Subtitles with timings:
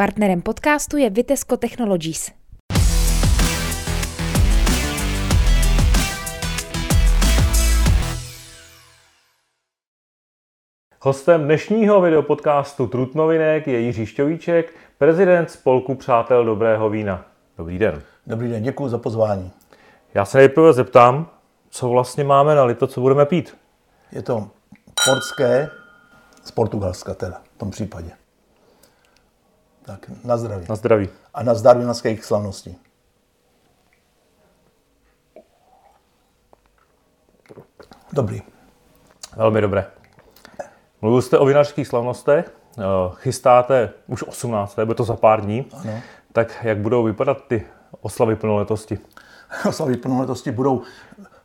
[0.00, 2.30] Partnerem podcastu je Vitesco Technologies.
[11.00, 17.24] Hostem dnešního videopodcastu Trutnovinek je Jiří Šťovíček, prezident Spolku Přátel Dobrého vína.
[17.58, 18.02] Dobrý den.
[18.26, 19.52] Dobrý den, děkuji za pozvání.
[20.14, 21.30] Já se nejprve zeptám,
[21.70, 23.56] co vlastně máme na lito, co budeme pít.
[24.12, 24.50] Je to
[25.04, 25.68] portské
[26.44, 28.19] z Portugalska teda, v tom případě.
[29.90, 30.66] Tak, na zdraví.
[30.68, 31.08] Na zdraví.
[31.34, 32.78] A na zdraví na slavností.
[38.12, 38.42] Dobrý.
[39.36, 39.86] Velmi dobré.
[41.00, 42.82] Mluvil jste o vinařských slavnostech, eh,
[43.14, 44.84] chystáte už 18.
[44.84, 45.66] bude to za pár dní.
[45.72, 46.00] Ano.
[46.32, 47.66] Tak jak budou vypadat ty
[48.00, 48.98] oslavy plnoletosti?
[49.68, 50.82] Oslavy plnoletosti budou,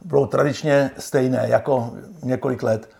[0.01, 2.94] budou tradičně stejné jako několik let.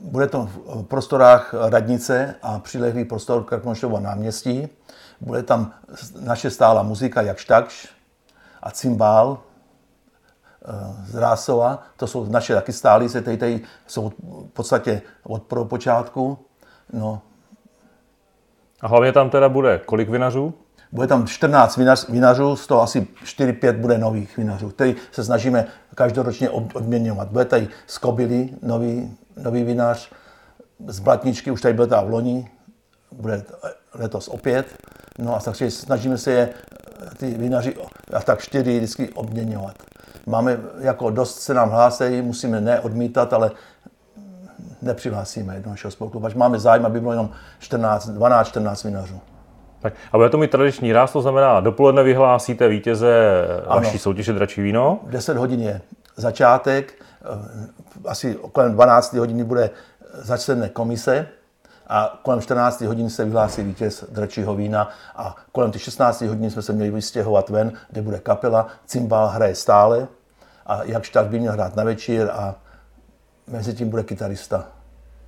[0.00, 4.68] Bude to v prostorách radnice a přilehlý prostor Krknošova náměstí.
[5.20, 5.72] Bude tam
[6.20, 7.88] naše stála muzika, jak takž
[8.62, 9.38] a cymbál
[10.64, 11.82] eh, z Rásova.
[11.96, 16.38] To jsou naše taky se tady, tady jsou v podstatě od počátku.
[16.92, 17.20] No.
[18.80, 20.54] A hlavně tam teda bude kolik vinařů?
[20.94, 25.66] Bude tam 14 vinař, vinařů, z toho asi 4-5 bude nových vinařů, který se snažíme
[25.94, 27.28] každoročně odměňovat.
[27.28, 30.10] Bude tady z Kobily nový, nový vinař,
[30.86, 32.50] z Blatničky už tady byl ta v loni,
[33.12, 33.44] bude
[33.94, 34.66] letos opět.
[35.18, 36.48] No a takže snažíme se je,
[37.16, 37.76] ty vinaři,
[38.12, 39.74] a tak čtyři vždycky obměňovat.
[40.26, 43.50] Máme, jako dost se nám hlásí, musíme neodmítat, ale
[44.82, 49.20] nepřihlásíme do našeho spolku, máme zájem, aby bylo jenom 14, 12-14 vinařů.
[49.84, 53.80] Tak a bude to mít tradiční ráz, to znamená, dopoledne vyhlásíte vítěze ano.
[53.80, 55.00] vaší soutěže Dračí víno?
[55.06, 55.80] 10 hodin je
[56.16, 57.68] začátek, eh,
[58.06, 59.70] asi kolem 12 hodiny bude
[60.12, 61.26] začne komise
[61.86, 66.62] a kolem 14 hodin se vyhlásí vítěz dračího vína a kolem těch 16 hodin jsme
[66.62, 70.08] se měli vystěhovat ven, kde bude kapela, cymbal hraje stále
[70.66, 72.54] a jakž tak by měl hrát na večer a
[73.46, 74.66] mezi tím bude kytarista.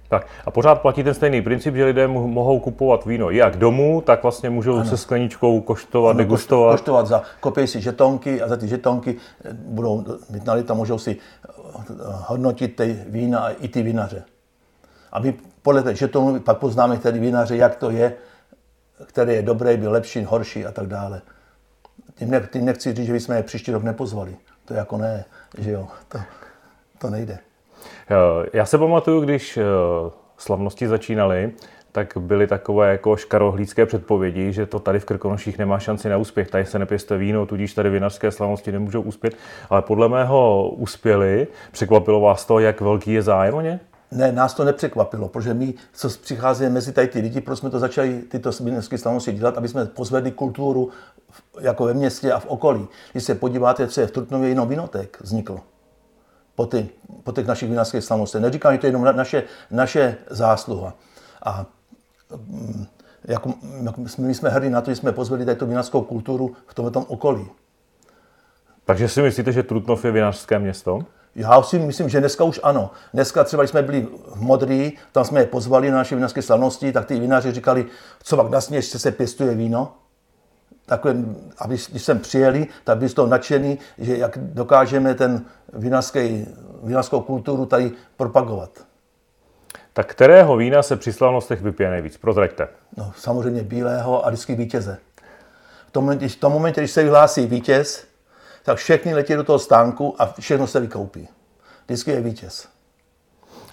[0.09, 4.22] Tak a pořád platí ten stejný princip, že lidé mohou kupovat víno jak domů, tak
[4.22, 4.84] vlastně můžou ano.
[4.84, 6.75] se skleničkou koštovat, ano, degustovat.
[6.75, 9.17] Koštovat za, kopí si žetonky a za ty žetonky
[9.53, 11.17] budou mít na můžou si
[12.05, 14.25] hodnotit ty vína a i ty vinaře.
[15.12, 18.15] A my podle té žetonu pak poznáme tedy vinaře, jak to je,
[19.06, 21.23] který je dobrý, byl lepší, horší a tak dále.
[22.15, 24.37] Tím, ne, tím nechci říct, že bychom je příští rok nepozvali.
[24.65, 25.25] To jako ne,
[25.59, 26.19] že jo, to,
[26.99, 27.38] to nejde.
[28.53, 29.63] Já se pamatuju, když eh,
[30.39, 31.53] slavnosti začínaly,
[31.97, 36.51] tak byly takové jako škarohlídské předpovědi, že to tady v Krkonoších nemá šanci na úspěch.
[36.51, 39.37] Tady se nepěste víno, tudíž tady vinařské slavnosti nemůžou uspět.
[39.71, 41.47] Ale podle mého uspěli.
[41.73, 43.81] Překvapilo vás to, jak velký je zájem o ně?
[44.11, 47.79] Ne, nás to nepřekvapilo, protože my, co přicházíme mezi tady ty lidi, proč jsme to
[47.79, 50.91] začali tyto vinařské slavnosti dělat, aby jsme pozvedli kulturu
[51.61, 52.89] jako ve městě a v okolí.
[53.13, 55.61] Když se podíváte, co je v Trutnově, jenom vinotek vzniklo
[56.56, 56.89] po, ty,
[57.25, 58.43] po těch našich vinařských slavnostech.
[58.43, 60.94] Neříkám, že to je jenom naše, naše zásluha.
[61.44, 61.67] A
[63.25, 66.75] jako, jako my jsme hrdí na to, že jsme pozvali tady tu vinařskou kulturu v
[66.75, 67.47] tomto okolí.
[68.84, 71.00] Takže si myslíte, že Trutnov je vinařské město?
[71.34, 72.91] Já si myslím, že dneska už ano.
[73.15, 76.93] Dneska třeba, když jsme byli v Modrý, tam jsme je pozvali na naše vinařské slavnosti,
[76.93, 77.87] tak ty vinaři říkali,
[78.23, 79.93] co pak na sněžce se pěstuje víno.
[80.87, 81.15] Takhle,
[81.59, 85.45] a když, jsem přijeli, tak byli z toho nadšený, že jak dokážeme ten
[86.83, 88.71] vinařskou kulturu tady propagovat.
[89.93, 92.17] Tak kterého vína se při slavnostech vypije nejvíc?
[92.17, 92.69] Prozraďte.
[92.97, 94.99] No, samozřejmě bílého a vždycky vítěze.
[95.89, 98.07] V tom, momentě, v tom momentě, když se vyhlásí vítěz,
[98.63, 101.29] tak všechny letí do toho stánku a všechno se vykoupí.
[101.87, 102.69] Vždycky je vítěz.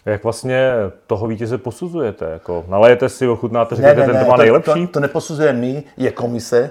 [0.06, 0.72] Jak vlastně
[1.08, 2.26] toho vítěze posuzujete?
[2.26, 4.88] Jako nalejete si, ochutnáte, řeknete, ne, ne, ten to má nejlepší?
[4.88, 6.70] To, to neposuzuje my, je komise,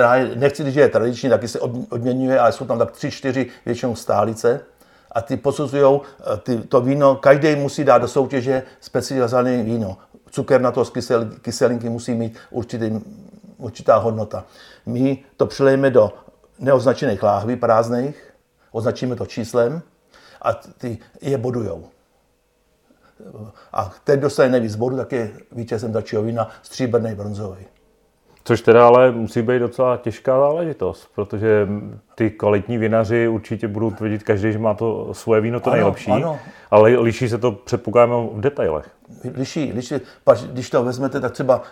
[0.00, 3.10] která je, nechci říct, že je tradiční, taky se odměňuje, ale jsou tam tak tři,
[3.10, 4.60] čtyři většinou stálice
[5.12, 6.00] a ty posuzují
[6.42, 9.98] ty, to víno, každý musí dát do soutěže specializované víno.
[10.30, 13.00] Cukr na to z kysel, kyselinky musí mít určitý,
[13.56, 14.44] určitá hodnota.
[14.86, 16.12] My to přilejeme do
[16.58, 18.34] neoznačených láhví prázdných,
[18.72, 19.82] označíme to číslem
[20.42, 21.84] a ty je bodujou.
[23.72, 27.66] A ten dostane nejvíc bodů, tak je vítězem dalšího vína stříbrný bronzový.
[28.44, 31.68] Což teda ale musí být docela těžká záležitost, protože
[32.14, 36.10] ty kvalitní vinaři určitě budou tvrdit každý, že má to svoje víno to ano, nejlepší,
[36.10, 36.38] ano.
[36.70, 38.90] ale liší se to předpokládáme v detailech.
[39.34, 39.94] Liší, liší.
[40.52, 41.62] Když to vezmete, tak třeba,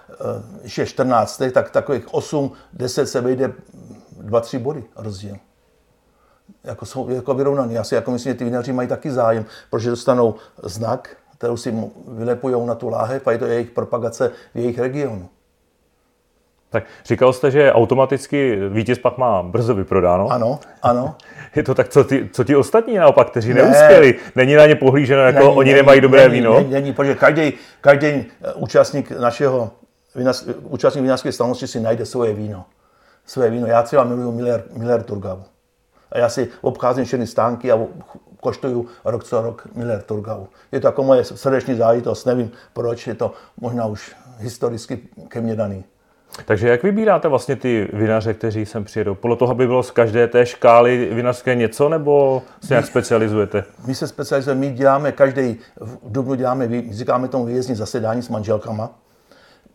[0.61, 3.53] když je 14, tak takových 8, 10 se vejde
[4.25, 5.37] 2-3 body rozdíl.
[6.65, 7.75] Jako jsou jako vyrovnaný.
[7.75, 11.75] Já si jako myslím, že ty vinaři mají taky zájem, protože dostanou znak, kterou si
[12.09, 15.29] vylepují na tu láhev a je to jejich propagace v jejich regionu.
[16.71, 20.29] Tak říkal jste, že automaticky vítěz pak má brzo vyprodáno.
[20.29, 21.15] Ano, ano.
[21.57, 23.63] Je to tak, co ti, co ti ostatní naopak, kteří ne.
[23.63, 24.15] neuspěli?
[24.37, 26.55] Není na ně pohlíženo, jako není, oni není, nemají dobré není, víno?
[26.55, 28.25] Není, není protože každý, každý eh,
[28.55, 29.71] účastník našeho
[30.63, 32.65] účastník vinařské slavnosti si najde svoje víno.
[33.27, 33.67] Svoje víno.
[33.67, 35.39] Já třeba miluju Miller, Miller Turgau.
[36.13, 37.79] A já si obcházím všechny stánky a
[38.41, 40.47] koštuju rok co rok Miller Turgau.
[40.73, 44.99] Je to jako moje srdeční záležitost, nevím proč, je to možná už historicky
[45.29, 45.85] ke mně daný.
[46.45, 49.15] Takže jak vybíráte vlastně ty vinaře, kteří sem přijedou?
[49.15, 53.65] Podle toho, aby bylo z každé té škály vinařské něco, nebo se nějak specializujete?
[53.87, 58.91] My se specializujeme, my děláme každý, v Dubnu děláme, říkáme tomu výjezdní zasedání s manželkama,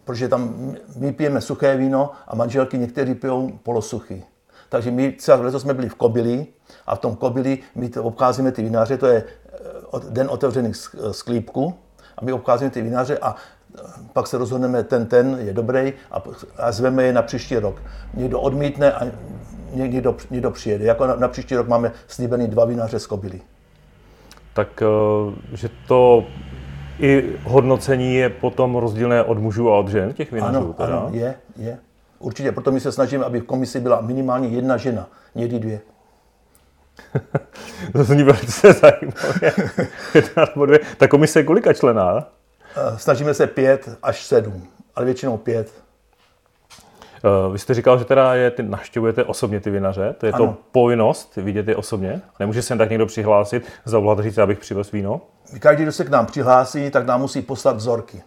[0.06, 4.24] protože tam my pijeme suché víno a manželky někteří pijou polosuchý.
[4.70, 6.46] Takže my třeba letos jsme byli v Kobili
[6.86, 10.76] a v tom Kobili my to obcházíme ty vinaře, to je eh, den otevřených
[11.12, 11.74] sklípků
[12.18, 13.36] a my obcházíme ty vinaře a
[14.14, 16.24] pak se rozhodneme, ten, ten je dobrý a,
[16.58, 17.82] a zveme je na příští rok.
[18.14, 19.08] Někdo odmítne a
[19.74, 20.86] někdo, někdo přijede.
[20.86, 23.42] Jako na, na příští rok máme slíbený dva vinaře z Kobily.
[24.54, 26.26] Tak, eh, že to
[27.00, 30.58] i hodnocení je potom rozdílné od mužů a od žen, těch vinařů?
[30.58, 30.98] Ano, teda?
[30.98, 31.78] ano je, je.
[32.20, 35.82] Určitě, proto my se snažíme, aby v komisi byla minimálně jedna žena, někdy dvě.
[37.94, 39.54] to zní velice zajímavě.
[40.16, 40.80] Jedna nebo dvě.
[40.98, 42.28] Ta komise je kolika člená?
[42.76, 45.84] Eh, snažíme se pět až sedm, ale většinou pět.
[47.26, 50.48] Eh, vy jste říkal, že teda je, ty naštěvujete osobně ty vinaře, to je ano.
[50.48, 52.22] to povinnost vidět je osobně?
[52.40, 55.22] Nemůže se jen tak někdo přihlásit, zavolat říct, abych přivez víno?
[55.60, 58.24] Každý, kdo se k nám přihlásí, tak nám musí poslat vzorky.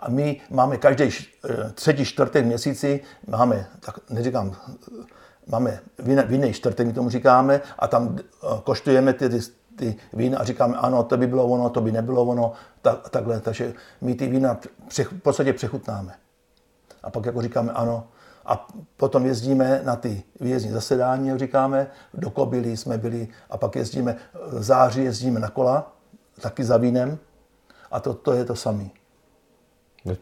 [0.00, 4.56] A my máme každý eh, třetí, čtvrtek měsíci, máme, tak neříkám,
[5.46, 8.18] máme vinný čtvrtek, my tomu říkáme, a tam
[8.64, 9.28] koštujeme ty,
[9.76, 12.52] ty vína a říkáme, ano, to by bylo ono, to by nebylo ono,
[12.82, 13.40] tak, takhle.
[13.40, 14.58] Takže my ty vína
[14.88, 16.14] v podstatě přechutnáme.
[17.02, 18.06] A pak jako říkáme, ano,
[18.46, 23.76] a potom jezdíme na ty výjezdní zasedání, jak říkáme, do Kobily jsme byli a pak
[23.76, 24.16] jezdíme,
[24.52, 25.92] v září jezdíme na kola,
[26.40, 27.18] taky za vínem
[27.90, 28.84] a to, to je to samé.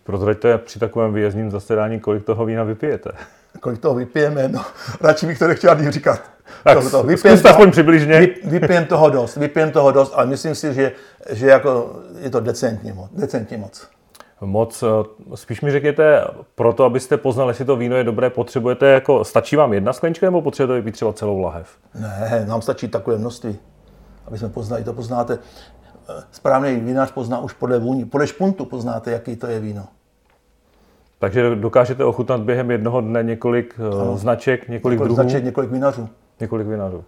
[0.04, 3.10] Prozraďte při takovém výjezdním zasedání, kolik toho vína vypijete.
[3.60, 4.64] Kolik toho vypijeme, no,
[5.00, 6.20] radši bych to nechtěl ani říkat.
[6.64, 8.28] Tak to, to, vypijem toho, aspoň přibližně.
[8.44, 10.92] vypijem toho dost, vypijem toho dost, ale myslím si, že,
[11.30, 13.10] že jako je to decentně moc.
[13.12, 13.88] Decentně moc.
[14.40, 16.24] Moc, eh, spíš mi řekněte,
[16.54, 20.42] proto, abyste poznali, jestli to víno je dobré, potřebujete jako, stačí vám jedna sklenička nebo
[20.42, 21.68] potřebujete vypít třeba celou lahev?
[21.94, 23.58] Ne, nám stačí takové množství,
[24.26, 25.38] aby jsme poznali, to poznáte
[26.30, 28.04] správný vinař pozná už podle vůni.
[28.04, 29.88] Podle špuntu poznáte, jaký to je víno.
[31.20, 34.16] Takže dokážete ochutnat během jednoho dne několik eh, ano.
[34.16, 35.14] značek, několik, několik druhů?
[35.14, 36.08] Značek, několik vinařů.
[36.40, 37.04] Několik vinařů.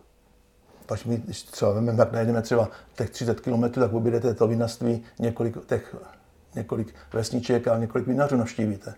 [0.87, 5.03] Pak my, když třeba vememe, tak najdeme třeba těch 30 km, tak objedete to vinařství,
[5.19, 5.97] několik, těch,
[6.55, 8.95] několik vesniček a několik vinařů navštívíte.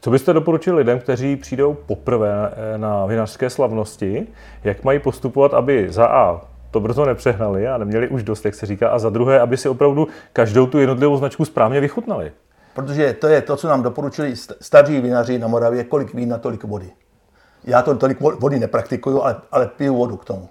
[0.00, 4.26] Co byste doporučili lidem, kteří přijdou poprvé na vinařské slavnosti,
[4.64, 6.40] jak mají postupovat, aby za A
[6.70, 9.68] to brzo nepřehnali a neměli už dost, jak se říká, a za druhé, aby si
[9.68, 12.32] opravdu každou tu jednotlivou značku správně vychutnali.
[12.74, 16.90] Protože to je to, co nám doporučili staří vinaři na Moravě, kolik vína, tolik vody.
[17.64, 20.48] Já to tolik vody nepraktikuju, ale, ale piju vodu k tomu.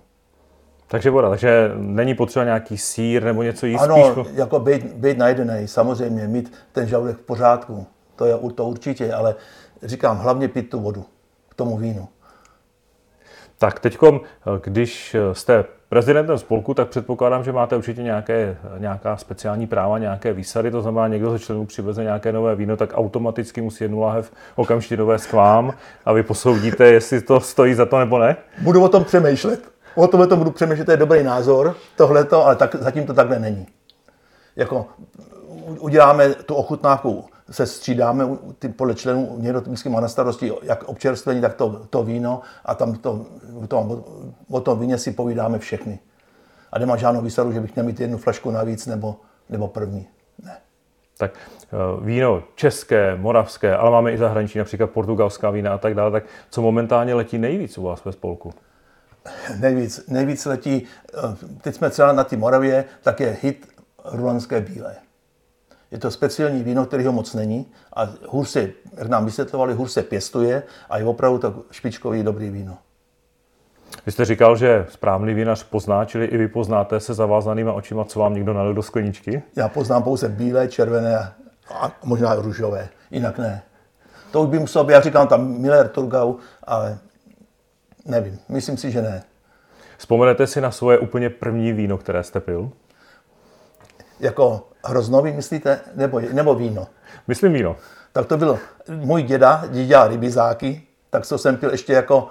[0.88, 3.82] Takže voda, takže není potřeba nějaký sír nebo něco jíst?
[3.82, 4.28] Ano, spíš...
[4.34, 9.36] jako být, být najedený, samozřejmě, mít ten žaludek v pořádku, to je to určitě, ale
[9.84, 11.06] říkám, hlavně pít tu vodu
[11.50, 12.08] k tomu vínu.
[13.58, 13.98] Tak teď,
[14.64, 20.72] když jste prezidentem spolku, tak předpokládám, že máte určitě nějaké, nějaká speciální práva, nějaké výsady,
[20.72, 24.98] to znamená, někdo ze členů přiveze nějaké nové víno, tak automaticky musí jednu láhev okamžitě
[24.98, 25.74] dovést k vám
[26.06, 28.36] a vy posoudíte, jestli to stojí za to nebo ne?
[28.62, 29.60] Budu o tom přemýšlet.
[29.96, 33.40] O tomhle to budu přemýšlet, to je dobrý názor, tohleto, ale tak, zatím to takhle
[33.40, 33.68] není.
[34.56, 34.86] Jako
[35.80, 38.26] uděláme tu ochutnávku se střídáme
[38.60, 42.76] ty, podle členů, někdo vždycky má na starosti jak občerstvení, tak to, to víno a
[42.76, 43.26] tam to,
[43.68, 44.04] to,
[44.50, 46.00] o tom víně si povídáme všechny.
[46.72, 49.16] A nemá žádnou výsadu, že bych měl mít jednu flašku navíc nebo,
[49.50, 50.08] nebo první.
[50.44, 50.58] Ne.
[51.18, 51.32] Tak
[51.64, 56.12] eh, víno české, moravské, ale máme i zahraniční, například portugalská vína a tak dále.
[56.12, 58.54] Tak co momentálně letí nejvíc u vás ve spolku?
[59.60, 61.20] Nejvíc, nejvíc letí, eh,
[61.62, 63.68] teď jsme třeba na té Moravě, tak je hit
[64.06, 64.96] rulanské bílé.
[65.92, 70.04] Je to speciální víno, kterého moc není a hůř se, jak nám vysvětlovali, hůř se
[70.04, 72.78] pěstuje a je opravdu to špičkový dobrý víno.
[74.06, 78.20] Vy jste říkal, že správný vinař pozná, čili i vy poznáte se zavázanýma očima, co
[78.20, 79.44] vám někdo nalil do skleničky?
[79.56, 81.18] Já poznám pouze bílé, červené
[81.70, 83.64] a možná růžové, jinak ne.
[84.32, 86.98] To už by musel být, já říkám tam Miller Turgau, ale
[88.06, 89.24] nevím, myslím si, že ne.
[89.98, 92.72] Vzpomenete si na svoje úplně první víno, které jste pil?
[94.22, 96.88] Jako hroznový myslíte, nebo, nebo víno?
[97.28, 97.76] Myslím víno.
[98.12, 98.60] tak to byl
[98.90, 102.28] můj děda, děda rybizáky, tak to jsem pil ještě jako,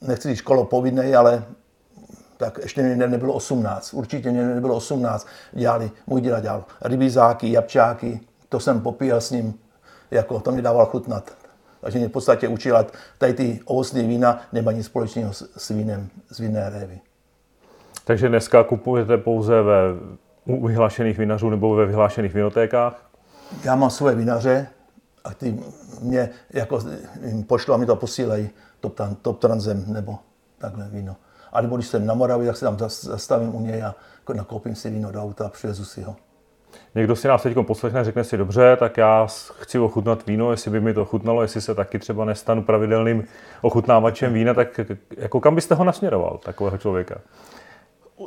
[0.00, 1.44] nechci říct školo povinnej, ale
[2.36, 8.20] tak ještě mě nebylo 18, určitě mě nebylo 18, dělali, můj děda dělal rybizáky, jabčáky,
[8.48, 9.54] to jsem popíjel s ním,
[10.10, 11.32] jako to mi dával chutnat.
[11.80, 12.86] Takže mě v podstatě učila,
[13.18, 17.00] tady ty ovocné vína nemají nic společného s, s vínem z vinné révy.
[18.04, 19.78] Takže dneska kupujete pouze ve
[20.48, 23.10] u vyhlášených vinařů nebo ve vyhlášených vinotékách?
[23.64, 24.66] Já mám svoje vinaře
[25.24, 25.58] a ty
[26.02, 26.80] mě jako
[27.26, 28.50] jim pošlu a mi to posílají
[28.80, 30.18] top, top transem nebo
[30.58, 31.16] takhle víno.
[31.52, 33.94] A nebo když jsem na Moravě, tak se tam zastavím u něj a
[34.34, 36.16] nakoupím si víno do auta a přivezu si ho.
[36.94, 39.26] Někdo si nás teď poslechne, řekne si dobře, tak já
[39.60, 43.24] chci ochutnat víno, jestli by mi to ochutnalo, jestli se taky třeba nestanu pravidelným
[43.62, 44.80] ochutnávačem vína, tak
[45.16, 47.14] jako kam byste ho nasměroval, takového člověka?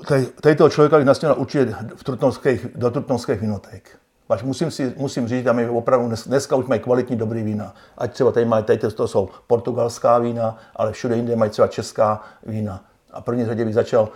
[0.08, 3.90] Tady, tady toho člověka bych nasměroval určitě v trutnovských, do trutnovských vinoték.
[4.30, 7.76] Až musím, si, musím říct, že my opravdu dnes, dneska už mají kvalitní dobrý vína.
[7.98, 12.22] Ať třeba tady mají, tady to jsou portugalská vína, ale všude jinde mají třeba česká
[12.46, 12.86] vína.
[13.12, 14.10] A první řadě bych začal,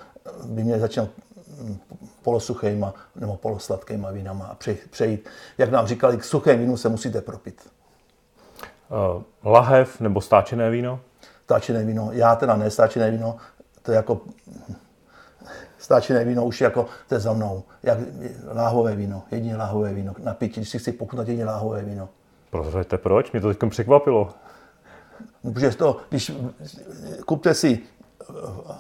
[0.46, 1.08] by mě začal
[2.22, 4.56] polosuchýma nebo polosladkýma vínama a
[4.90, 5.30] přejít.
[5.58, 7.70] Jak nám říkali, k suchém vínu se musíte propit.
[9.16, 11.00] Uh, lahev nebo stáčené víno?
[11.44, 12.10] Stáčené víno.
[12.12, 13.38] Já teda ne stáčené víno,
[13.82, 14.22] to je jako
[15.86, 17.64] stáčené víno už jako to je za mnou.
[17.84, 17.98] Jak
[18.54, 20.14] láhové víno, jedině láhové víno.
[20.24, 22.10] Na pití, když si chci pochutnat jedině láhové víno.
[22.50, 23.32] Prozraďte proč?
[23.32, 24.30] Mě to teď překvapilo.
[25.44, 26.32] No, protože to, když
[27.26, 28.34] kupte si eh,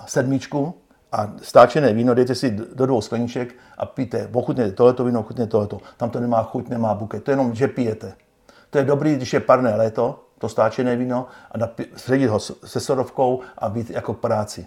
[0.05, 0.73] sedmičku,
[1.11, 4.29] a stáčené víno dejte si do dvou skleniček a pijte.
[4.33, 5.79] Ochutněte tohleto víno, ochutněte tohleto.
[5.97, 7.23] Tam to nemá chuť, nemá buket.
[7.23, 8.13] To je jenom, že pijete.
[8.69, 13.39] To je dobrý, když je parné léto, to stáčené víno, a sředit ho se sorovkou
[13.57, 14.65] a být jako práci.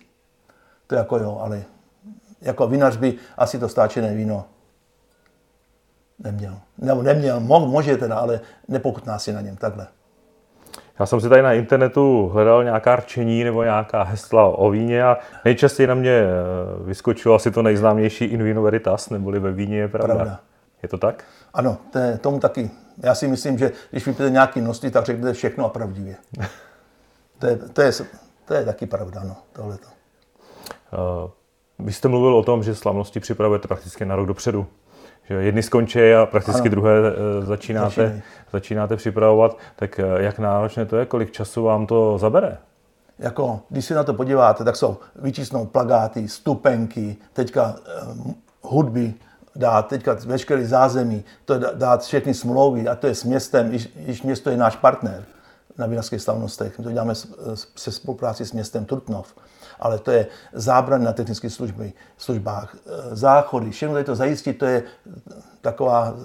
[0.87, 1.65] To je jako jo, ale
[2.41, 4.45] jako vinař by asi to stáčené víno
[6.19, 6.59] neměl.
[6.79, 9.87] Nebo neměl, mo, může teda, ale nepokutná si na něm takhle.
[10.99, 15.19] Já jsem si tady na internetu hledal nějaká rčení nebo nějaká hesla o víně a
[15.45, 16.27] nejčastěji na mě eh,
[16.85, 20.15] vyskočilo asi to nejznámější in vino veritas, neboli ve víně je pravda.
[20.15, 20.41] pravda.
[20.83, 21.25] Je to tak?
[21.55, 22.71] Ano, to je tomu taky.
[23.03, 26.17] Já si myslím, že když vypijete nějaký množství, tak řeknete všechno a pravdivě.
[27.39, 27.93] to, je, to, je,
[28.45, 29.89] to je taky pravda, no, tohleto.
[31.25, 31.31] Uh,
[31.79, 34.67] vy jste mluvil o tom, že slavnosti připravujete prakticky na rok dopředu.
[35.29, 36.71] Že jedny skončí a prakticky ano.
[36.71, 39.59] druhé eh, začínáte, začínáte připravovat.
[39.77, 42.59] Tak eh, jak náročné to je, kolik času vám to zabere?
[43.19, 47.75] Jako, když se na to podíváte, tak jsou vyčísnou plagáty, stupenky, teďka
[48.17, 48.33] uh,
[48.63, 49.15] hudby,
[49.57, 54.51] dát teďka veškerý zázemí, to dát všechny smlouvy a to je s městem, když město
[54.51, 55.25] je náš partner
[55.79, 56.79] na vinařských slavnostech.
[56.79, 57.15] My to děláme
[57.77, 59.35] se spolupráci s městem Trutnov
[59.81, 64.67] ale to je zábran na technických služby, službách, e, záchody, všechno tady to zajistit, to
[64.67, 64.83] je
[65.61, 66.17] taková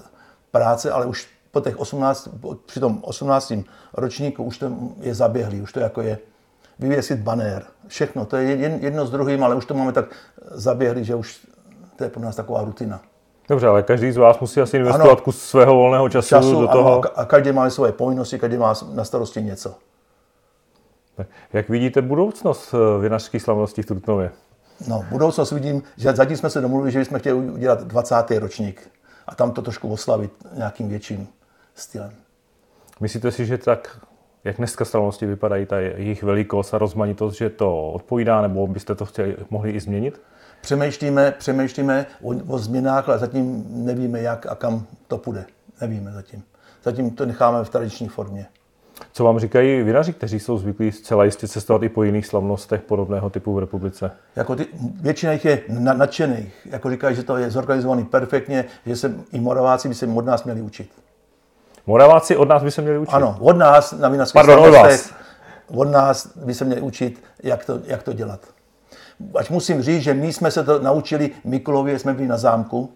[0.51, 2.29] práce, ale už po těch 18,
[2.65, 3.53] při tom 18.
[3.93, 6.19] ročníku už to je zaběhlý, už to jako je
[6.79, 10.05] vyvěsit banér, všechno, to je jedno s druhým, ale už to máme tak
[10.51, 11.48] zaběhlý, že už
[11.95, 13.01] to je pro nás taková rutina.
[13.50, 16.68] Dobře, ale každý z vás musí asi investovat ano, kus svého volného času, času do
[16.68, 16.92] toho.
[16.92, 19.76] Ano, a každý má svoje povinnosti, každý má na starosti něco.
[21.54, 24.32] Jak vidíte budoucnost eh, vinařské slavnosti v Trutnově?
[24.88, 28.16] No, budoucnost vidím, že zatím jsme se domluvili, že jsme chtěli udělat 20.
[28.32, 28.90] ročník
[29.28, 31.28] a tam to trošku oslavit nějakým větším
[31.76, 32.12] stylem.
[33.00, 34.00] Myslíte si, že tak,
[34.44, 39.06] jak dneska slavnosti vypadají, ta jejich velikost a rozmanitost, že to odpovídá, nebo byste to
[39.06, 40.22] chtěli, mohli i změnit?
[40.63, 45.46] Přemýšlíme, přemýšlíme o, o změnách, ale zatím nevíme, jak a kam to půjde.
[45.82, 46.43] Nevíme zatím.
[46.84, 48.46] Zatím to necháme v tradiční formě.
[49.13, 53.29] Co vám říkají vinaři, kteří jsou zvyklí zcela jistě cestovat i po jiných slavnostech podobného
[53.29, 54.12] typu v republice?
[54.36, 54.67] Jako ty,
[55.01, 56.67] většina jich je nadšených.
[56.72, 60.43] Jako říkají, že to je zorganizovaný perfektně, že se i Moraváci by se od nás
[60.43, 60.89] měli učit.
[61.88, 63.13] Moraváci od nás by se měli učit?
[63.13, 65.13] Ano, od nás na vinařských Pardon, od vás.
[65.67, 68.39] Od nás by se měli učit, jak to, jak to dělat.
[69.36, 72.93] Ať musím říct, že my jsme se to naučili Mikulově, jsme byli na zámku,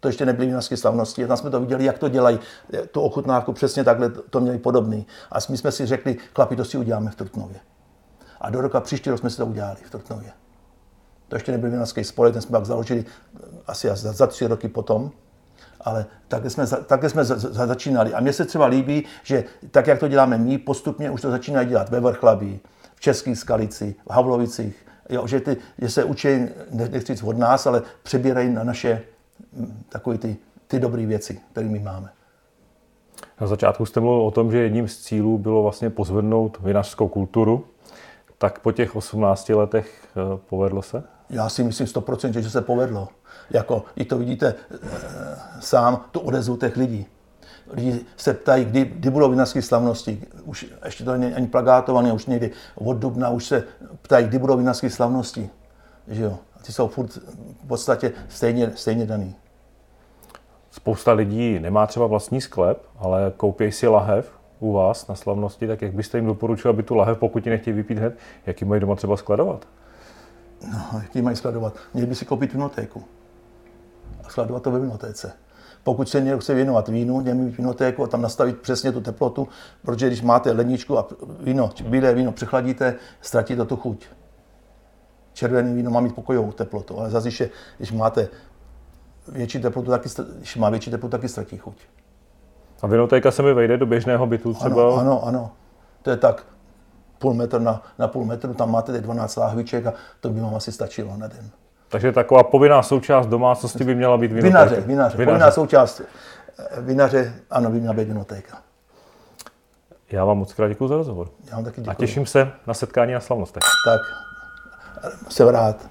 [0.00, 1.26] to ještě nebyly vinařské slavnosti.
[1.26, 2.38] Tam jsme to viděli, jak to dělají.
[2.90, 5.06] Tu ochutnávku přesně takhle to měli podobný.
[5.32, 7.60] A my jsme si řekli, klapi, to si uděláme v Trutnově.
[8.40, 10.32] A do roka příští rok jsme si to udělali v Trutnově.
[11.28, 13.04] To ještě nebyl vinařský spolek, ten jsme pak založili
[13.66, 15.10] asi za, za tři roky potom.
[15.80, 18.14] Ale takhle jsme, takhle jsme za, za, začínali.
[18.14, 21.68] A mně se třeba líbí, že tak, jak to děláme my, postupně už to začínají
[21.68, 22.60] dělat ve Vrchlabí,
[22.94, 24.87] v České Skalici, v Havlovicích.
[25.10, 26.28] Jo, že, ty, že se učí,
[26.70, 29.02] nechci říct od nás, ale přebírají na naše
[29.88, 30.36] takové ty,
[30.66, 32.08] ty dobré věci, které my máme.
[33.40, 37.64] Na začátku jste mluvil o tom, že jedním z cílů bylo vlastně pozvednout vinařskou kulturu.
[38.38, 41.02] Tak po těch 18 letech eh, povedlo se?
[41.30, 43.08] Já si myslím 100%, že se povedlo.
[43.50, 44.54] Jako, i to vidíte e,
[45.60, 47.06] sám, tu odezvu těch lidí.
[47.70, 50.22] Lidi se ptají, kdy, kdy budou vinařské slavnosti.
[50.44, 53.64] Už ještě to není ani plagátované, už někdy od dubna už se
[54.02, 55.50] ptají, kdy budou vinařské slavnosti.
[56.08, 56.38] Že jo?
[56.56, 57.16] A ty jsou furt
[57.62, 59.34] v podstatě stejně, stejně daný.
[60.70, 65.82] Spousta lidí nemá třeba vlastní sklep, ale koupí si lahev u vás na slavnosti, tak
[65.82, 68.80] jak byste jim doporučil, aby tu lahev, pokud ji nechtějí vypít hned, jak ji mají
[68.80, 69.68] doma třeba skladovat?
[70.72, 71.74] No, jak ji mají skladovat?
[71.94, 73.04] Měli by si koupit vinotéku
[74.24, 75.32] a skladovat to ve vinotéce.
[75.88, 79.48] Pokud se někdo chce věnovat vínu, měl mít vinotéku a tam nastavit přesně tu teplotu,
[79.82, 81.08] protože když máte ledničku a
[81.40, 84.06] víno, bílé víno přechladíte, ztratí to tu chuť.
[85.32, 88.28] Červený víno má mít pokojovou teplotu, ale zase, když máte
[89.28, 91.76] větší teplotu, taky, když má větší teplotu, taky ztratí chuť.
[92.82, 94.82] A vinotéka se mi vejde do běžného bytu třeba?
[94.82, 95.50] Ano, ano, ano.
[96.02, 96.46] To je tak
[97.18, 100.54] půl metr na, na půl metru, tam máte teď 12 láhviček a to by vám
[100.54, 101.50] asi stačilo na den.
[101.88, 104.64] Takže taková povinná součást domácnosti by měla být vinotéka.
[104.64, 105.16] Vinaře, vinaře.
[105.16, 105.26] vinaře.
[105.26, 108.58] Povinná součást eh, vinaře, ano, by měla být vinotéka.
[110.10, 111.30] Já vám moc krát děkuji za rozhovor.
[111.50, 111.90] Já vám taky děkuji.
[111.90, 113.62] A těším se na setkání na slavnostech.
[113.84, 114.00] Tak,
[115.28, 115.88] jsem rád.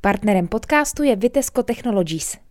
[0.00, 2.41] Partnerem podcastu je Vitesco Technologies.